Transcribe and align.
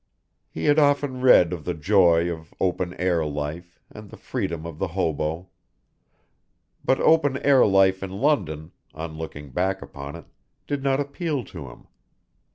He 0.49 0.65
had 0.65 0.79
often 0.79 1.21
read 1.21 1.53
of 1.53 1.63
the 1.63 1.75
joy 1.75 2.27
of 2.27 2.55
open 2.59 2.95
air 2.95 3.23
life, 3.23 3.79
and 3.91 4.09
the 4.09 4.17
freedom 4.17 4.65
of 4.65 4.79
the 4.79 4.87
hobo; 4.97 5.49
but 6.83 6.99
open 6.99 7.37
air 7.45 7.63
life 7.67 8.01
in 8.01 8.09
London, 8.09 8.71
on 8.95 9.15
looking 9.15 9.51
back 9.51 9.79
upon 9.83 10.15
it, 10.15 10.25
did 10.65 10.81
not 10.81 10.99
appeal 10.99 11.43
to 11.43 11.69
him. 11.69 11.85